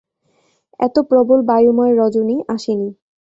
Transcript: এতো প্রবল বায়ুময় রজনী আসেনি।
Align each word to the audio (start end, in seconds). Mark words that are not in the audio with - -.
এতো 0.79 0.99
প্রবল 1.03 1.39
বায়ুময় 1.49 1.93
রজনী 1.97 2.37
আসেনি। 2.47 2.89